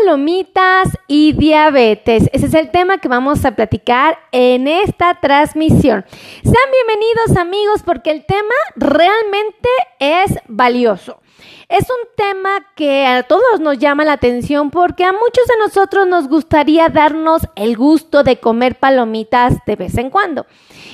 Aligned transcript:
palomitas 0.00 0.88
y 1.06 1.32
diabetes. 1.32 2.28
Ese 2.32 2.46
es 2.46 2.54
el 2.54 2.70
tema 2.70 2.98
que 2.98 3.08
vamos 3.08 3.44
a 3.44 3.54
platicar 3.54 4.18
en 4.32 4.68
esta 4.68 5.14
transmisión. 5.20 6.04
Sean 6.42 6.54
bienvenidos 6.86 7.36
amigos 7.36 7.82
porque 7.84 8.10
el 8.10 8.24
tema 8.24 8.54
realmente 8.76 9.68
es 9.98 10.38
valioso. 10.46 11.20
Es 11.68 11.84
un 11.88 12.08
tema 12.16 12.66
que 12.74 13.06
a 13.06 13.22
todos 13.22 13.60
nos 13.60 13.78
llama 13.78 14.04
la 14.04 14.14
atención 14.14 14.70
porque 14.70 15.04
a 15.04 15.12
muchos 15.12 15.46
de 15.46 15.58
nosotros 15.58 16.06
nos 16.06 16.28
gustaría 16.28 16.88
darnos 16.88 17.42
el 17.54 17.76
gusto 17.76 18.22
de 18.22 18.38
comer 18.38 18.76
palomitas 18.76 19.54
de 19.66 19.76
vez 19.76 19.96
en 19.96 20.10
cuando. 20.10 20.46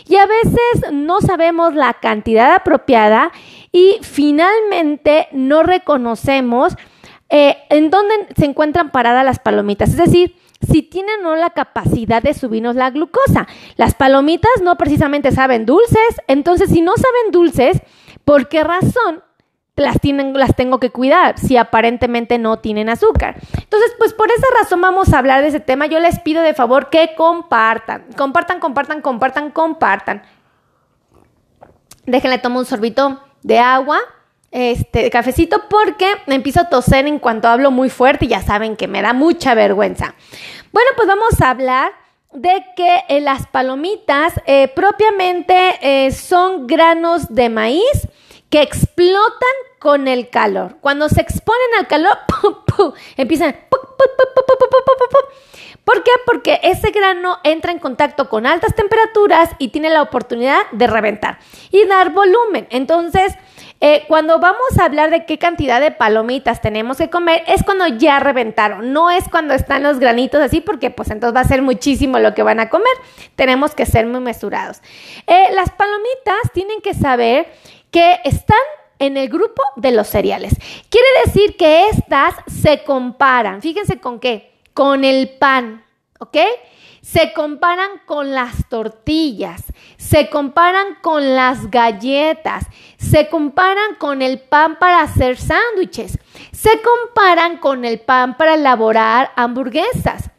Y 0.07 0.17
a 0.17 0.27
veces 0.27 0.93
no 0.93 1.21
sabemos 1.21 1.75
la 1.75 1.95
cantidad 1.95 2.53
apropiada 2.55 3.33
y 3.73 3.99
finalmente 4.03 5.29
no 5.33 5.63
reconocemos 5.63 6.77
eh, 7.29 7.57
en 7.71 7.91
dónde 7.91 8.15
se 8.37 8.45
encuentran 8.45 8.91
paradas 8.91 9.25
las 9.25 9.39
palomitas. 9.39 9.91
Es 9.91 9.97
decir, 9.97 10.37
si 10.61 10.83
tienen 10.83 11.21
o 11.21 11.31
no 11.31 11.37
la 11.37 11.51
capacidad 11.51 12.23
de 12.23 12.35
subirnos 12.35 12.77
la 12.77 12.91
glucosa. 12.91 13.47
Las 13.77 13.95
palomitas 13.95 14.51
no 14.63 14.77
precisamente 14.77 15.33
saben 15.33 15.67
dulces, 15.67 16.23
entonces 16.29 16.71
si 16.71 16.81
no 16.81 16.93
saben 16.97 17.33
dulces, 17.33 17.83
¿por 18.25 18.49
qué 18.49 18.65
razón 18.65 19.23
las, 19.77 20.01
tienen, 20.01 20.33
las 20.33 20.57
tengo 20.57 20.81
que 20.81 20.91
cuidar 20.91 21.39
si 21.39 21.57
aparentemente 21.57 22.39
no 22.39 22.59
tienen 22.59 22.89
azúcar? 22.89 23.37
Entonces, 23.59 23.93
pues 23.99 24.15
por 24.15 24.31
esa 24.31 24.47
razón 24.61 24.81
vamos 24.81 25.13
a 25.13 25.19
hablar 25.19 25.43
de 25.43 25.49
ese 25.49 25.61
tema. 25.61 25.87
Yo 25.87 26.01
les 26.01 26.21
pido 26.21 26.43
de 26.43 26.55
favor 26.55 26.91
que 26.91 27.15
compartan, 27.17 28.07
compartan, 28.17 28.61
compartan, 28.61 29.03
compartan, 29.03 29.51
compartan. 29.51 30.23
Déjenle 32.07 32.39
tomar 32.39 32.61
un 32.61 32.67
sorbito 32.67 33.21
de 33.43 33.59
agua 33.59 33.99
este 34.57 35.11
cafecito 35.11 35.65
porque 35.69 36.11
empiezo 36.27 36.61
a 36.61 36.71
toser 36.71 37.07
en 37.07 37.19
cuanto 37.19 37.47
hablo 37.47 37.71
muy 37.71 37.91
fuerte 37.91 38.25
y 38.25 38.29
ya 38.29 38.41
saben 38.41 38.75
que 38.75 38.89
me 38.89 39.03
da 39.03 39.13
mucha 39.13 39.55
vergüenza. 39.55 40.15
Bueno, 40.73 40.91
pues 40.97 41.07
vamos 41.07 41.41
a 41.43 41.51
hablar 41.51 41.93
de 42.33 42.65
que 42.75 43.05
eh, 43.09 43.21
las 43.21 43.47
palomitas 43.47 44.33
eh, 44.47 44.69
propiamente 44.69 45.79
eh, 45.83 46.11
son 46.11 46.67
granos 46.67 47.35
de 47.35 47.51
maíz 47.51 48.09
que 48.49 48.63
explotan 48.63 49.57
con 49.79 50.09
el 50.09 50.31
calor. 50.31 50.79
Cuando 50.81 51.11
se 51.11 51.21
exponen 51.21 51.75
al 51.79 51.87
calor, 51.87 52.17
empiezan... 53.17 53.57
¿Por 55.85 56.03
qué? 56.03 56.11
Porque 56.25 56.59
ese 56.65 56.91
grano 56.91 57.39
entra 57.45 57.71
en 57.71 57.79
contacto 57.79 58.29
con 58.29 58.45
altas 58.45 58.75
temperaturas 58.75 59.51
y 59.59 59.69
tiene 59.69 59.89
la 59.89 60.03
oportunidad 60.03 60.59
de 60.73 60.89
reventar 60.89 61.39
y 61.71 61.85
dar 61.87 62.11
volumen. 62.11 62.67
Entonces, 62.71 63.35
eh, 63.81 64.05
cuando 64.09 64.39
vamos 64.39 64.79
a 64.79 64.85
hablar 64.85 65.11
de 65.11 65.27
qué 65.27 65.39
cantidad 65.39 65.81
de 65.81 65.91
palomitas 65.91 66.61
tenemos 66.63 66.97
que 66.97 67.11
comer, 67.11 67.43
es 67.47 67.63
cuando 67.63 67.87
ya 67.87 68.19
reventaron, 68.19 68.93
no 68.93 69.11
es 69.11 69.25
cuando 69.29 69.55
están 69.55 69.83
los 69.83 69.99
granitos 69.99 70.41
así, 70.41 70.61
porque 70.61 70.91
pues 70.91 71.11
entonces 71.11 71.37
va 71.37 71.41
a 71.41 71.49
ser 71.49 71.63
muchísimo 71.63 72.19
lo 72.19 72.35
que 72.35 72.43
van 72.43 72.61
a 72.61 72.71
comer. 72.71 72.93
Tenemos 73.35 73.75
que 73.75 73.85
ser 73.85 74.07
muy 74.07 74.21
mesurados. 74.21 74.81
Eh, 75.27 75.49
las 75.53 75.71
palomitas 75.71 76.53
tienen 76.55 76.81
que 76.81 76.95
saber 76.95 77.49
que 77.91 78.21
están 78.25 78.57
en 78.99 79.17
el 79.17 79.29
grupo 79.29 79.63
de 79.77 79.93
los 79.93 80.07
cereales. 80.07 80.55
Quiere 80.89 81.07
decir 81.27 81.57
que 81.57 81.89
estas 81.89 82.35
se 82.47 82.83
comparan, 82.83 83.61
fíjense 83.61 84.01
con 84.01 84.21
qué, 84.21 84.53
con 84.73 85.05
el 85.05 85.29
pan, 85.29 85.85
¿ok? 86.19 86.39
Se 87.07 87.33
comparan 87.33 88.01
con 88.05 88.35
las 88.35 88.69
tortillas, 88.69 89.63
se 89.97 90.29
comparan 90.29 90.97
con 91.03 91.37
las 91.37 91.71
galletas, 91.71 92.67
se 92.97 93.29
comparan 93.29 93.95
con 93.95 94.23
el 94.23 94.41
pan 94.41 94.77
para 94.81 95.03
hacer 95.03 95.37
sándwiches, 95.37 96.19
se 96.51 96.83
comparan 96.83 97.59
con 97.59 97.85
el 97.85 98.01
pan 98.01 98.37
para 98.37 98.55
elaborar 98.55 99.31
hamburguesas, 99.37 100.31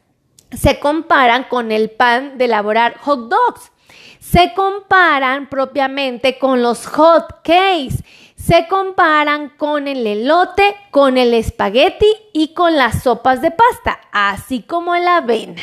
se 0.51 0.77
comparan 0.81 1.45
con 1.45 1.71
el 1.71 1.89
pan 1.89 2.37
de 2.37 2.45
elaborar 2.45 2.97
hot 2.97 3.29
dogs, 3.29 3.71
se 4.19 4.53
comparan 4.53 5.47
propiamente 5.47 6.37
con 6.37 6.61
los 6.61 6.85
hot 6.85 7.43
cakes, 7.45 8.03
se 8.47 8.65
comparan 8.69 9.49
con 9.49 9.89
el 9.89 10.07
elote, 10.07 10.73
con 10.89 11.17
el 11.17 11.33
espagueti 11.33 12.07
y 12.31 12.53
con 12.53 12.77
las 12.77 13.03
sopas 13.03 13.41
de 13.41 13.51
pasta, 13.51 13.99
así 14.13 14.61
como 14.61 14.95
la 14.95 15.17
avena. 15.17 15.61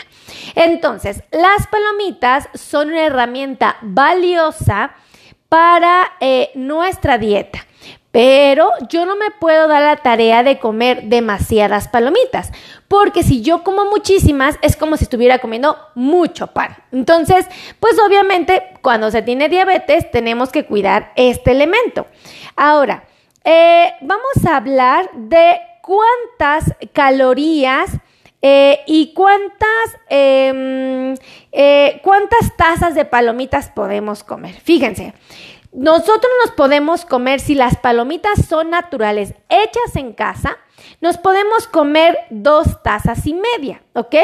Entonces, 0.54 1.22
las 1.32 1.66
palomitas 1.68 2.50
son 2.52 2.88
una 2.88 3.06
herramienta 3.06 3.78
valiosa 3.80 4.92
para 5.48 6.12
eh, 6.20 6.50
nuestra 6.56 7.16
dieta. 7.16 7.63
Pero 8.14 8.70
yo 8.88 9.06
no 9.06 9.16
me 9.16 9.32
puedo 9.32 9.66
dar 9.66 9.82
la 9.82 9.96
tarea 9.96 10.44
de 10.44 10.60
comer 10.60 11.02
demasiadas 11.06 11.88
palomitas, 11.88 12.52
porque 12.86 13.24
si 13.24 13.42
yo 13.42 13.64
como 13.64 13.86
muchísimas 13.86 14.56
es 14.62 14.76
como 14.76 14.96
si 14.96 15.02
estuviera 15.02 15.40
comiendo 15.40 15.76
mucho 15.96 16.46
pan. 16.46 16.76
Entonces, 16.92 17.44
pues 17.80 17.96
obviamente 17.98 18.62
cuando 18.82 19.10
se 19.10 19.22
tiene 19.22 19.48
diabetes 19.48 20.08
tenemos 20.12 20.52
que 20.52 20.64
cuidar 20.64 21.12
este 21.16 21.50
elemento. 21.50 22.06
Ahora, 22.54 23.02
eh, 23.42 23.94
vamos 24.00 24.46
a 24.48 24.58
hablar 24.58 25.10
de 25.14 25.58
cuántas 25.82 26.72
calorías 26.92 27.90
eh, 28.40 28.78
y 28.86 29.12
cuántas, 29.12 29.98
em, 30.08 31.16
eh, 31.50 32.00
cuántas 32.04 32.56
tazas 32.56 32.94
de 32.94 33.06
palomitas 33.06 33.70
podemos 33.70 34.22
comer. 34.22 34.54
Fíjense, 34.54 35.14
nosotros 35.74 36.32
nos 36.44 36.54
podemos 36.54 37.04
comer, 37.04 37.40
si 37.40 37.56
las 37.56 37.76
palomitas 37.76 38.46
son 38.48 38.70
naturales, 38.70 39.34
hechas 39.48 39.96
en 39.96 40.12
casa, 40.12 40.56
nos 41.00 41.18
podemos 41.18 41.66
comer 41.66 42.16
dos 42.30 42.80
tazas 42.84 43.26
y 43.26 43.34
media, 43.34 43.82
¿ok? 43.92 44.14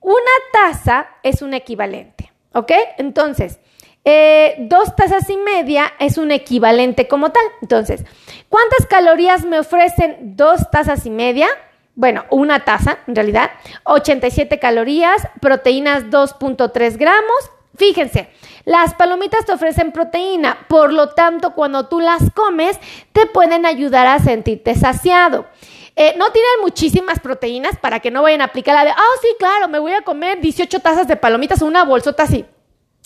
Una 0.00 0.20
taza 0.52 1.08
es 1.22 1.40
un 1.40 1.54
equivalente, 1.54 2.30
¿ok? 2.52 2.72
Entonces, 2.98 3.58
eh, 4.04 4.54
dos 4.58 4.94
tazas 4.94 5.28
y 5.30 5.38
media 5.38 5.94
es 5.98 6.18
un 6.18 6.30
equivalente 6.30 7.08
como 7.08 7.32
tal. 7.32 7.42
Entonces, 7.62 8.04
¿cuántas 8.50 8.86
calorías 8.86 9.46
me 9.46 9.58
ofrecen 9.58 10.36
dos 10.36 10.70
tazas 10.70 11.06
y 11.06 11.10
media? 11.10 11.48
Bueno, 11.94 12.26
una 12.30 12.64
taza, 12.66 12.98
en 13.06 13.16
realidad, 13.16 13.50
87 13.84 14.58
calorías, 14.58 15.26
proteínas 15.40 16.04
2.3 16.04 16.98
gramos. 16.98 17.50
Fíjense, 17.76 18.30
las 18.64 18.94
palomitas 18.94 19.44
te 19.44 19.52
ofrecen 19.52 19.92
proteína, 19.92 20.66
por 20.68 20.92
lo 20.92 21.10
tanto, 21.10 21.54
cuando 21.54 21.86
tú 21.88 22.00
las 22.00 22.30
comes, 22.32 22.78
te 23.12 23.26
pueden 23.26 23.66
ayudar 23.66 24.06
a 24.06 24.18
sentirte 24.18 24.74
saciado. 24.74 25.46
Eh, 25.94 26.14
no 26.18 26.30
tienen 26.30 26.60
muchísimas 26.62 27.20
proteínas 27.20 27.78
para 27.78 28.00
que 28.00 28.10
no 28.10 28.22
vayan 28.22 28.42
a 28.42 28.46
aplicar 28.46 28.74
la 28.74 28.84
de, 28.84 28.90
ah, 28.90 29.16
sí, 29.22 29.28
claro, 29.38 29.68
me 29.68 29.78
voy 29.78 29.92
a 29.92 30.02
comer 30.02 30.40
18 30.40 30.80
tazas 30.80 31.08
de 31.08 31.16
palomitas 31.16 31.62
o 31.62 31.66
una 31.66 31.84
bolsota 31.84 32.24
así. 32.24 32.44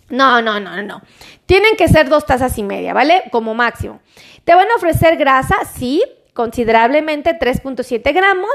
No, 0.08 0.42
no, 0.42 0.58
no, 0.58 0.82
no. 0.82 1.02
Tienen 1.46 1.76
que 1.76 1.88
ser 1.88 2.08
dos 2.08 2.26
tazas 2.26 2.58
y 2.58 2.64
media, 2.64 2.92
¿vale? 2.92 3.24
Como 3.30 3.54
máximo. 3.54 4.00
Te 4.44 4.54
van 4.54 4.68
a 4.70 4.74
ofrecer 4.74 5.16
grasa, 5.16 5.56
sí, 5.64 6.02
considerablemente 6.40 7.38
3.7 7.38 8.14
gramos, 8.14 8.50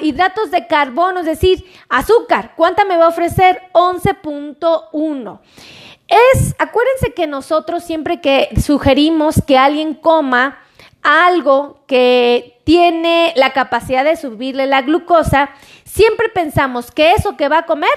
hidratos 0.00 0.52
de 0.52 0.68
carbono, 0.68 1.18
es 1.18 1.26
decir, 1.26 1.64
azúcar, 1.88 2.52
¿cuánta 2.54 2.84
me 2.84 2.96
va 2.96 3.06
a 3.06 3.08
ofrecer? 3.08 3.60
11.1. 3.72 5.40
Es, 6.06 6.54
acuérdense 6.56 7.12
que 7.12 7.26
nosotros 7.26 7.82
siempre 7.82 8.20
que 8.20 8.50
sugerimos 8.64 9.42
que 9.44 9.58
alguien 9.58 9.94
coma 9.94 10.60
algo 11.02 11.80
que 11.88 12.60
tiene 12.62 13.32
la 13.34 13.52
capacidad 13.52 14.04
de 14.04 14.14
subirle 14.14 14.68
la 14.68 14.82
glucosa, 14.82 15.50
siempre 15.84 16.28
pensamos 16.28 16.92
que 16.92 17.10
eso 17.10 17.36
que 17.36 17.48
va 17.48 17.58
a 17.58 17.66
comer 17.66 17.90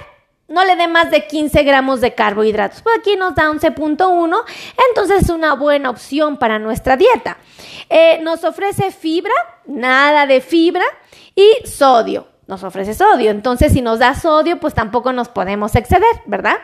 no 0.47 0.63
le 0.65 0.75
dé 0.75 0.87
más 0.87 1.11
de 1.11 1.27
15 1.27 1.63
gramos 1.63 2.01
de 2.01 2.13
carbohidratos. 2.13 2.81
Pues 2.81 2.97
aquí 2.99 3.15
nos 3.15 3.35
da 3.35 3.49
11.1, 3.49 4.43
entonces 4.89 5.23
es 5.23 5.29
una 5.29 5.55
buena 5.55 5.89
opción 5.89 6.37
para 6.37 6.59
nuestra 6.59 6.97
dieta. 6.97 7.37
Eh, 7.89 8.19
nos 8.21 8.43
ofrece 8.43 8.91
fibra, 8.91 9.33
nada 9.65 10.25
de 10.25 10.41
fibra, 10.41 10.85
y 11.35 11.67
sodio 11.67 12.27
nos 12.47 12.63
ofrece 12.63 12.93
sodio. 12.93 13.29
Entonces, 13.29 13.73
si 13.73 13.81
nos 13.81 13.99
da 13.99 14.15
sodio, 14.15 14.59
pues 14.59 14.73
tampoco 14.73 15.13
nos 15.13 15.27
podemos 15.27 15.75
exceder, 15.75 16.07
¿verdad? 16.25 16.55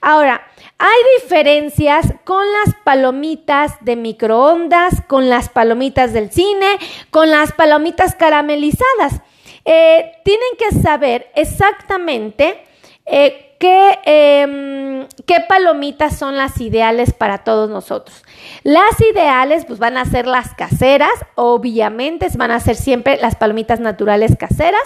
Ahora, 0.00 0.42
hay 0.78 1.22
diferencias 1.22 2.06
con 2.24 2.44
las 2.44 2.74
palomitas 2.84 3.72
de 3.80 3.96
microondas, 3.96 5.02
con 5.06 5.28
las 5.28 5.48
palomitas 5.48 6.12
del 6.12 6.32
cine, 6.32 6.78
con 7.10 7.30
las 7.30 7.52
palomitas 7.52 8.14
caramelizadas. 8.16 9.22
Eh, 9.64 10.12
tienen 10.24 10.48
que 10.58 10.80
saber 10.80 11.30
exactamente 11.34 12.64
eh, 13.10 13.54
¿qué, 13.58 13.98
em, 14.04 15.06
¿qué, 15.26 15.36
palomitas 15.48 16.18
son 16.18 16.36
las 16.36 16.60
ideales 16.60 17.12
para 17.12 17.38
todos 17.44 17.68
nosotros? 17.68 18.22
Las 18.62 19.00
ideales 19.12 19.64
pues 19.64 19.78
van 19.78 19.96
a 19.96 20.04
ser 20.04 20.26
las 20.26 20.54
caseras, 20.54 21.10
obviamente 21.34 22.28
van 22.36 22.50
a 22.50 22.60
ser 22.60 22.76
siempre 22.76 23.18
las 23.20 23.36
palomitas 23.36 23.80
naturales 23.80 24.36
caseras. 24.38 24.82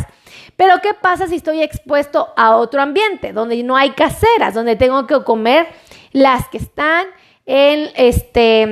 Pero 0.57 0.75
¿qué 0.83 0.95
pasa 0.95 1.27
si 1.27 1.37
estoy 1.37 1.63
expuesto 1.63 2.29
a 2.37 2.57
otro 2.57 2.83
ambiente 2.83 3.33
donde 3.33 3.63
no 3.63 3.77
hay 3.77 3.91
caseras, 3.91 4.55
donde 4.55 4.77
tengo 4.77 5.07
que 5.07 5.23
comer 5.25 5.67
las 6.13 6.49
que 6.49 6.59
están 6.59 7.07
en 7.47 7.91
este 7.97 8.63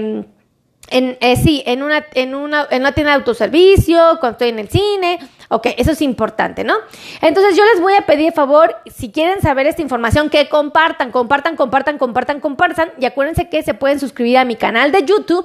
En, 0.93 1.19
eh, 1.21 1.37
sí, 1.37 1.63
en 1.67 1.83
una, 1.83 2.05
en, 2.15 2.35
una, 2.35 2.67
en 2.71 2.83
una 2.83 2.93
tienda 2.93 3.13
de 3.13 3.19
autoservicio, 3.19 4.19
cuando 4.19 4.33
estoy 4.33 4.49
en 4.49 4.59
el 4.59 4.69
cine. 4.69 5.19
Ok, 5.53 5.67
eso 5.79 5.91
es 5.91 6.01
importante, 6.01 6.63
¿no? 6.63 6.75
Entonces 7.21 7.57
yo 7.57 7.65
les 7.65 7.81
voy 7.81 7.95
a 7.95 8.03
pedir 8.03 8.33
favor, 8.33 8.77
si 8.87 9.11
quieren 9.11 9.41
saber 9.41 9.67
esta 9.67 9.83
información, 9.83 10.31
que 10.31 10.49
compartan, 10.49 11.11
compartan, 11.11 11.57
compartan, 11.57 11.99
compartan, 11.99 12.39
compartan. 12.39 12.93
Y 13.01 13.05
acuérdense 13.05 13.49
que 13.49 13.65
se 13.65 13.75
pueden 13.75 13.99
suscribir 13.99 14.39
a 14.39 14.45
mi 14.45 14.55
canal 14.55 14.93
de 14.93 15.05
YouTube, 15.05 15.45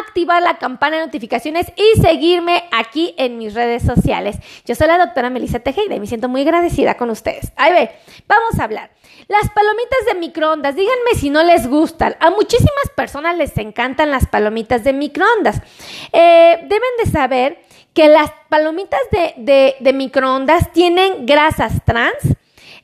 activar 0.00 0.42
la 0.42 0.56
campana 0.56 0.96
de 0.96 1.04
notificaciones 1.04 1.66
y 1.76 2.00
seguirme 2.00 2.64
aquí 2.72 3.14
en 3.18 3.36
mis 3.36 3.52
redes 3.52 3.82
sociales. 3.82 4.38
Yo 4.64 4.74
soy 4.74 4.86
la 4.86 4.96
doctora 4.96 5.28
Melissa 5.28 5.58
Tejeda 5.58 5.94
y 5.94 6.00
me 6.00 6.06
siento 6.06 6.30
muy 6.30 6.40
agradecida 6.40 6.96
con 6.96 7.10
ustedes. 7.10 7.52
Ahí 7.56 7.74
ve, 7.74 7.90
vamos 8.26 8.58
a 8.58 8.64
hablar. 8.64 8.92
Las 9.28 9.50
palomitas 9.50 10.06
de 10.10 10.20
microondas, 10.20 10.74
díganme 10.74 11.14
si 11.16 11.28
no 11.28 11.42
les 11.42 11.66
gustan. 11.66 12.16
A 12.18 12.30
muchísimas 12.30 12.88
personas 12.96 13.36
les 13.36 13.58
encantan 13.58 14.10
las 14.10 14.26
palomitas 14.26 14.84
de 14.84 14.94
microondas. 14.94 15.60
Eh, 16.14 16.60
deben 16.62 16.90
de 17.04 17.10
saber 17.10 17.58
que 17.94 18.08
las 18.08 18.32
palomitas 18.48 19.00
de, 19.10 19.92
microondas 19.94 20.72
tienen 20.72 21.26
grasas 21.26 21.72
trans. 21.84 22.16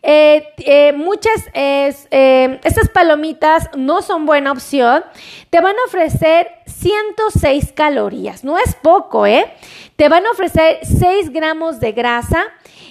Eh, 0.03 0.55
eh, 0.59 0.95
muchas, 0.95 1.45
estas 1.53 2.89
palomitas 2.89 3.69
no 3.77 4.01
son 4.01 4.25
buena 4.25 4.53
opción. 4.53 5.05
Te 5.51 5.61
van 5.61 5.75
a 5.77 5.87
ofrecer 5.87 6.49
106 6.67 7.73
calorías. 7.73 8.45
No 8.45 8.57
es 8.57 8.75
poco, 8.77 9.27
¿eh? 9.27 9.53
Te 9.97 10.09
van 10.09 10.25
a 10.27 10.31
ofrecer 10.31 10.79
6 10.83 11.31
gramos 11.31 11.81
de 11.81 11.93
grasa 11.93 12.47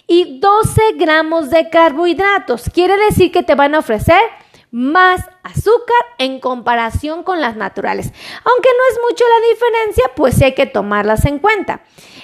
y 0.06 0.40
12 0.40 0.82
gramos 0.96 1.50
de 1.50 1.70
carbohidratos. 1.70 2.70
Quiere 2.74 2.98
decir 2.98 3.32
que 3.32 3.44
te 3.44 3.56
van 3.56 3.76
a 3.76 3.80
ofrecer 3.80 4.22
más 4.72 5.22
azúcar 5.44 5.98
en 6.18 6.40
comparación 6.40 7.24
con 7.24 7.42
las 7.42 7.56
naturales. 7.56 8.12
Aunque 8.46 8.70
no 8.70 8.84
es 8.92 9.00
mucho 9.10 9.24
la 9.28 9.50
diferencia, 9.50 10.04
pues 10.16 10.42
hay 10.42 10.54
que 10.54 10.66
tomarlas 10.66 11.26
en 11.26 11.40
cuenta. 11.40 11.82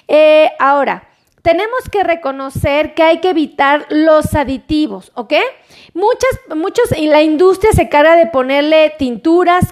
Eh, 0.07 0.51
ahora, 0.59 1.09
tenemos 1.45 1.89
que 1.91 2.03
reconocer 2.03 2.95
que 2.95 3.03
hay 3.03 3.19
que 3.19 3.29
evitar 3.29 3.85
los 3.89 4.33
aditivos, 4.33 5.11
¿ok? 5.13 5.33
Muchas, 5.93 6.39
muchos, 6.55 6.91
y 6.97 7.05
la 7.05 7.21
industria 7.21 7.71
se 7.71 7.87
carga 7.87 8.15
de 8.15 8.25
ponerle 8.25 8.95
tinturas, 8.97 9.71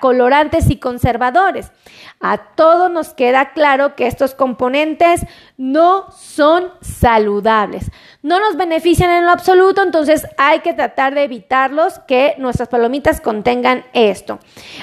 colorantes 0.00 0.70
y 0.70 0.76
conservadores. 0.76 1.72
A 2.22 2.36
todos 2.36 2.90
nos 2.90 3.14
queda 3.14 3.52
claro 3.52 3.96
que 3.96 4.06
estos 4.06 4.34
componentes 4.34 5.22
no 5.56 6.10
son 6.12 6.70
saludables, 6.82 7.90
no 8.22 8.38
nos 8.40 8.56
benefician 8.58 9.10
en 9.10 9.24
lo 9.24 9.32
absoluto, 9.32 9.82
entonces 9.82 10.26
hay 10.36 10.60
que 10.60 10.74
tratar 10.74 11.14
de 11.14 11.24
evitarlos 11.24 11.98
que 12.00 12.34
nuestras 12.36 12.68
palomitas 12.68 13.22
contengan 13.22 13.84
esto. 13.94 14.38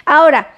Ahora, 0.06 0.52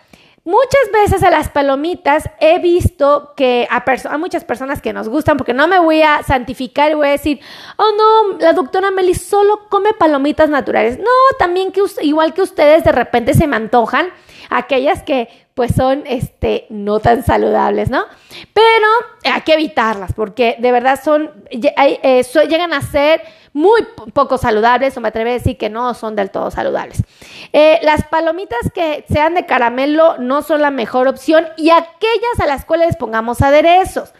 Muchas 0.45 0.91
veces 0.91 1.21
a 1.21 1.29
las 1.29 1.49
palomitas 1.49 2.27
he 2.39 2.57
visto 2.57 3.33
que 3.35 3.67
a, 3.69 4.17
muchas 4.17 4.45
personas 4.45 4.81
que 4.81 4.93
nos 4.93 5.07
gustan, 5.07 5.37
porque 5.37 5.53
no 5.53 5.67
me 5.67 5.77
voy 5.77 6.01
a 6.01 6.23
santificar 6.23 6.89
y 6.89 6.95
voy 6.95 7.07
a 7.09 7.11
decir, 7.11 7.39
oh 7.77 7.91
no, 7.95 8.37
la 8.39 8.53
doctora 8.53 8.89
Meli 8.89 9.13
solo 9.13 9.67
come 9.69 9.93
palomitas 9.93 10.49
naturales. 10.49 10.97
No, 10.97 11.37
también 11.37 11.71
que 11.71 11.81
igual 12.01 12.33
que 12.33 12.41
ustedes 12.41 12.83
de 12.83 12.91
repente 12.91 13.35
se 13.35 13.45
me 13.45 13.57
antojan 13.57 14.07
aquellas 14.49 15.03
que 15.03 15.29
pues 15.59 15.75
son 15.75 16.03
este 16.05 16.67
no 16.69 17.01
tan 17.01 17.25
saludables, 17.25 17.89
¿no? 17.89 18.05
Pero 18.53 18.87
hay 19.25 19.41
que 19.41 19.55
evitarlas 19.55 20.13
porque 20.13 20.55
de 20.57 20.71
verdad 20.71 20.97
son 21.03 21.31
eh, 21.51 22.23
llegan 22.47 22.71
a 22.71 22.81
ser 22.81 23.21
muy 23.51 23.81
poco 24.13 24.37
saludables 24.37 24.95
o 24.95 25.01
me 25.01 25.09
atrevo 25.09 25.31
a 25.31 25.33
decir 25.33 25.57
que 25.57 25.69
no 25.69 25.93
son 25.95 26.15
del 26.15 26.31
todo 26.31 26.49
saludables. 26.49 27.03
Eh, 27.51 27.77
las 27.81 28.05
palomitas 28.05 28.71
que 28.73 29.03
sean 29.11 29.35
de 29.35 29.45
caramelo 29.45 30.17
no 30.17 30.43
son 30.43 30.61
la 30.61 30.71
mejor 30.71 31.09
opción 31.09 31.45
y 31.57 31.71
aquellas 31.71 32.39
a 32.41 32.47
las 32.47 32.63
cuales 32.63 32.95
pongamos 32.95 33.41
aderezos. 33.41 34.13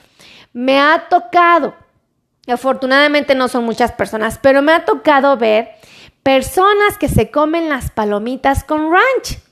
Me 0.52 0.78
ha 0.78 1.06
tocado, 1.10 1.74
afortunadamente 2.50 3.34
no 3.34 3.48
son 3.48 3.64
muchas 3.64 3.94
personas, 3.94 4.38
pero 4.44 4.62
me 4.62 4.74
ha 4.74 4.84
tocado 4.84 5.38
ver 5.38 5.70
personas 6.22 6.98
que 7.00 7.08
se 7.08 7.32
comen 7.32 7.70
las 7.70 7.92
palomitas 7.92 8.66
con 8.66 8.92
ranch. 8.92 9.49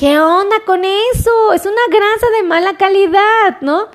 ¿Qué 0.00 0.18
onda 0.18 0.56
con 0.64 0.82
eso? 0.82 1.52
Es 1.52 1.66
una 1.66 1.82
grasa 1.90 2.26
de 2.38 2.42
mala 2.42 2.78
calidad, 2.78 3.60
¿no? 3.60 3.88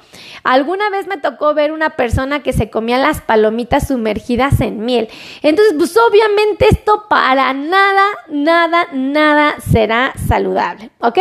Alguna 0.44 0.92
vez 0.92 1.08
me 1.08 1.18
tocó 1.18 1.56
ver 1.56 1.72
una 1.72 1.90
persona 1.96 2.44
que 2.44 2.54
se 2.54 2.70
comía 2.70 3.00
las 3.00 3.22
palomitas 3.22 3.88
sumergidas 3.88 4.62
en 4.62 4.86
miel. 4.86 5.10
Entonces, 5.42 5.74
pues 5.76 5.98
obviamente 5.98 6.68
esto 6.70 7.06
para 7.10 7.52
nada, 7.54 8.04
nada, 8.30 8.88
nada 8.94 9.56
será 9.60 10.14
saludable, 10.28 10.92
¿ok? 11.00 11.18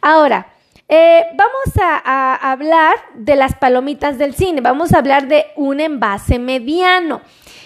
Ahora, 0.00 0.48
eh, 0.88 1.26
vamos 1.36 1.76
a, 1.80 2.50
hablar 2.50 2.96
de 3.14 3.36
las 3.36 3.54
palomitas 3.54 4.18
del 4.18 4.34
cine. 4.34 4.60
Vamos 4.60 4.92
a 4.94 4.98
hablar 4.98 5.28
de 5.28 5.46
un 5.54 5.78
envase 5.78 6.40
mediano. 6.40 7.20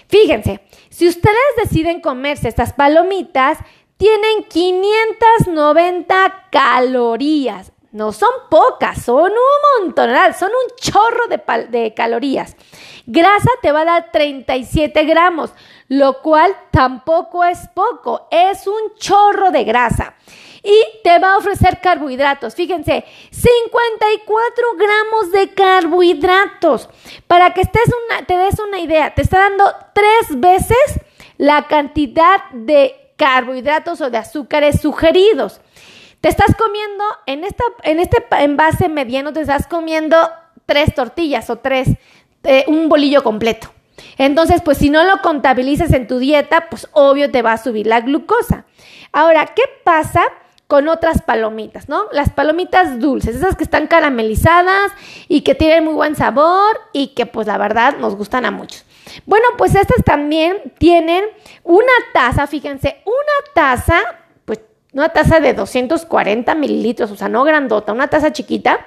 Fíjense, 0.09 0.61
si 0.91 1.09
ustedes 1.09 1.37
deciden 1.57 2.03
comerse 2.03 2.47
estas 2.47 2.75
palomitas, 2.75 3.57
tienen 4.03 4.43
590 4.49 6.49
calorías. 6.51 7.71
No 7.93 8.11
son 8.11 8.31
pocas, 8.51 9.05
son 9.05 9.31
un 9.31 9.81
montón, 9.81 10.11
son 10.37 10.51
un 10.51 10.77
chorro 10.77 11.29
de, 11.29 11.41
de, 11.69 11.95
calorías. 11.95 12.57
Grasa 13.07 13.51
te 13.61 13.71
va 13.71 13.83
a 13.83 13.85
dar 13.85 14.11
37 14.11 15.05
gramos, 15.05 15.53
lo 15.87 16.21
cual 16.21 16.53
tampoco 16.73 17.45
es 17.45 17.69
poco, 17.75 18.27
es 18.33 18.67
un 18.67 18.97
chorro 18.97 19.53
de 19.53 19.63
grasa. 19.63 20.17
Y 20.65 20.83
te 21.05 21.21
va 21.21 21.35
a 21.35 21.37
ofrecer 21.37 21.79
carbohidratos. 21.81 22.57
Fíjense, 22.57 23.05
54 23.31 24.65
gramos 24.79 25.31
de 25.31 25.55
carbohidratos. 25.55 26.89
Para 27.29 27.55
que 27.55 27.61
estés 27.61 27.89
una, 28.09 28.27
te 28.27 28.37
des 28.37 28.59
una 28.59 28.81
idea, 28.81 29.15
te 29.15 29.23
está 29.23 29.39
dando 29.39 29.65
tres 29.95 30.41
veces 30.41 30.99
la 31.39 31.69
cantidad 31.69 32.51
de 32.53 33.02
carbohidratos 33.23 34.01
o 34.01 34.11
de 34.11 34.19
azúcares 34.19 34.81
sugeridos. 34.81 35.61
Te 36.21 36.29
estás 36.29 36.57
comiendo, 36.57 37.05
en, 37.27 37.45
esta, 37.45 37.63
en 37.85 38.01
este 38.01 38.27
envase 38.33 38.89
mediano, 38.89 39.33
te 39.33 39.43
estás 39.43 39.69
comiendo 39.69 40.17
tres 40.67 40.93
tortillas 40.93 41.49
o 41.49 41.59
tres, 41.59 41.89
eh, 42.43 42.65
un 42.67 42.89
bolillo 42.89 43.23
completo. 43.23 43.73
Entonces, 44.19 44.61
pues 44.61 44.79
si 44.79 44.91
no 44.91 45.05
lo 45.05 45.23
contabilizas 45.23 45.93
en 45.93 46.09
tu 46.09 46.19
dieta, 46.19 46.67
pues 46.69 46.89
obvio 46.91 47.31
te 47.31 47.43
va 47.43 47.53
a 47.53 47.59
subir 47.59 47.87
la 47.87 48.01
glucosa. 48.01 48.65
Ahora, 49.13 49.47
¿qué 49.55 49.63
pasa 49.85 50.23
con 50.67 50.89
otras 50.89 51.23
palomitas, 51.23 51.89
no? 51.89 52.07
Las 52.11 52.31
palomitas 52.31 52.99
dulces, 52.99 53.37
esas 53.37 53.55
que 53.55 53.63
están 53.63 53.87
caramelizadas 53.87 54.91
y 55.29 55.43
que 55.43 55.55
tienen 55.55 55.85
muy 55.85 55.95
buen 55.95 56.17
sabor 56.17 56.81
y 56.93 57.09
que 57.09 57.27
pues 57.27 57.47
la 57.47 57.57
verdad 57.57 57.99
nos 57.99 58.17
gustan 58.17 58.46
a 58.46 58.51
muchos. 58.51 58.85
Bueno, 59.27 59.47
pues 59.57 59.75
estas 59.75 60.05
también 60.05 60.73
tienen 60.79 61.25
una 61.65 61.93
taza, 62.13 62.47
fíjense, 62.47 63.03
una 63.05 63.53
taza, 63.55 63.99
pues 64.45 64.61
una 64.93 65.09
taza 65.11 65.41
de 65.41 65.55
240 65.55 66.55
mililitros, 66.55 67.11
o 67.11 67.17
sea, 67.17 67.29
no 67.29 67.45
grandota, 67.45 67.93
una 67.93 68.09
taza 68.09 68.33
chiquita, 68.33 68.87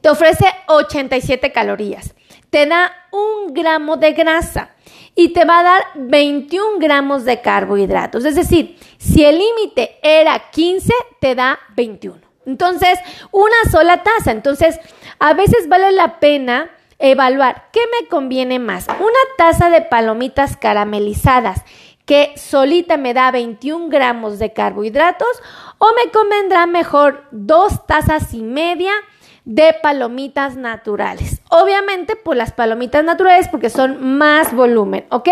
te 0.00 0.08
ofrece 0.08 0.46
87 0.68 1.52
calorías, 1.52 2.14
te 2.50 2.66
da 2.66 2.92
un 3.10 3.52
gramo 3.52 3.96
de 3.96 4.12
grasa 4.12 4.70
y 5.14 5.32
te 5.32 5.44
va 5.44 5.60
a 5.60 5.62
dar 5.64 5.82
21 5.96 6.78
gramos 6.78 7.24
de 7.24 7.40
carbohidratos. 7.40 8.24
Es 8.24 8.36
decir, 8.36 8.78
si 8.98 9.24
el 9.24 9.38
límite 9.38 9.98
era 10.02 10.50
15, 10.50 10.92
te 11.20 11.34
da 11.34 11.58
21. 11.74 12.20
Entonces, 12.46 12.98
una 13.32 13.70
sola 13.70 14.02
taza. 14.04 14.30
Entonces, 14.30 14.78
a 15.18 15.34
veces 15.34 15.68
vale 15.68 15.90
la 15.92 16.20
pena 16.20 16.70
Evaluar, 16.98 17.68
¿qué 17.72 17.80
me 18.00 18.08
conviene 18.08 18.58
más? 18.58 18.88
¿Una 18.88 19.18
taza 19.36 19.70
de 19.70 19.82
palomitas 19.82 20.56
caramelizadas 20.56 21.62
que 22.04 22.32
solita 22.36 22.96
me 22.96 23.14
da 23.14 23.30
21 23.30 23.88
gramos 23.88 24.40
de 24.40 24.52
carbohidratos 24.52 25.28
o 25.78 25.86
me 25.92 26.10
convendrá 26.10 26.66
mejor 26.66 27.24
dos 27.30 27.86
tazas 27.86 28.34
y 28.34 28.42
media 28.42 28.90
de 29.44 29.76
palomitas 29.80 30.56
naturales? 30.56 31.40
Obviamente, 31.50 32.16
por 32.16 32.36
las 32.36 32.52
palomitas 32.52 33.04
naturales 33.04 33.46
porque 33.48 33.70
son 33.70 34.18
más 34.18 34.52
volumen, 34.52 35.06
¿ok? 35.10 35.28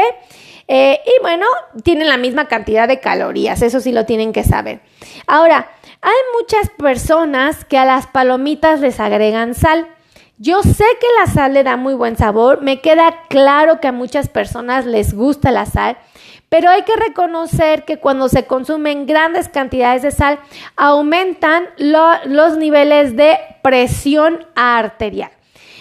Eh, 0.69 1.01
y 1.05 1.23
bueno, 1.23 1.47
tienen 1.83 2.09
la 2.09 2.17
misma 2.17 2.47
cantidad 2.47 2.87
de 2.87 3.01
calorías, 3.01 3.63
eso 3.63 3.81
sí 3.81 3.91
lo 3.91 4.05
tienen 4.05 4.33
que 4.33 4.45
saber. 4.45 4.83
Ahora, 5.27 5.69
hay 6.01 6.15
muchas 6.41 6.71
personas 6.71 7.65
que 7.65 7.77
a 7.79 7.85
las 7.85 8.07
palomitas 8.07 8.81
les 8.81 9.01
agregan 9.01 9.55
sal. 9.55 9.89
Yo 10.39 10.63
sé 10.63 10.85
que 11.01 11.07
la 11.19 11.33
sal 11.33 11.55
le 11.55 11.65
da 11.65 11.79
muy 11.79 11.95
buen 11.95 12.19
sabor, 12.19 12.61
me 12.61 12.83
queda 12.83 13.23
claro 13.31 13.81
que 13.81 13.89
a 13.89 13.93
muchas 13.93 14.29
personas 14.29 14.85
les 14.85 15.15
gusta 15.15 15.51
la 15.51 15.65
sal, 15.65 15.97
pero 16.51 16.69
hay 16.69 16.83
que 16.83 16.95
reconocer 16.95 17.87
que 17.87 17.99
cuando 18.01 18.29
se 18.29 18.45
consumen 18.45 19.07
grandes 19.07 19.49
cantidades 19.49 20.03
de 20.03 20.11
sal, 20.11 20.39
aumentan 20.77 21.65
los 21.79 22.59
niveles 22.59 23.17
de 23.17 23.39
presión 23.63 24.47
arterial. 24.55 25.31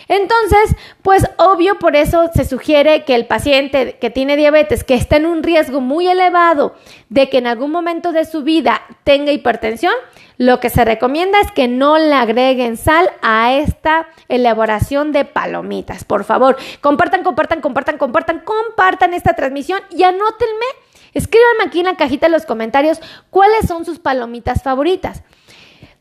Entonces, 0.07 0.75
pues 1.01 1.25
obvio, 1.37 1.79
por 1.79 1.95
eso 1.95 2.29
se 2.33 2.45
sugiere 2.45 3.05
que 3.05 3.15
el 3.15 3.25
paciente 3.25 3.97
que 3.99 4.09
tiene 4.09 4.37
diabetes, 4.37 4.83
que 4.83 4.93
está 4.93 5.17
en 5.17 5.25
un 5.25 5.43
riesgo 5.43 5.81
muy 5.81 6.07
elevado 6.07 6.75
de 7.09 7.29
que 7.29 7.37
en 7.39 7.47
algún 7.47 7.71
momento 7.71 8.11
de 8.11 8.25
su 8.25 8.43
vida 8.43 8.81
tenga 9.03 9.31
hipertensión, 9.31 9.93
lo 10.37 10.59
que 10.59 10.69
se 10.69 10.83
recomienda 10.83 11.39
es 11.39 11.51
que 11.51 11.67
no 11.67 11.97
le 11.97 12.13
agreguen 12.13 12.77
sal 12.77 13.09
a 13.21 13.53
esta 13.53 14.07
elaboración 14.27 15.11
de 15.11 15.25
palomitas. 15.25 16.03
Por 16.03 16.23
favor, 16.23 16.57
compartan, 16.81 17.23
compartan, 17.23 17.61
compartan, 17.61 17.97
compartan, 17.97 18.39
compartan 18.41 19.13
esta 19.13 19.33
transmisión 19.33 19.79
y 19.91 20.03
anótenme, 20.03 20.65
escríbanme 21.13 21.63
aquí 21.65 21.79
en 21.79 21.85
la 21.85 21.95
cajita 21.95 22.27
de 22.27 22.33
los 22.33 22.45
comentarios 22.45 22.99
cuáles 23.29 23.67
son 23.67 23.85
sus 23.85 23.99
palomitas 23.99 24.61
favoritas. 24.61 25.23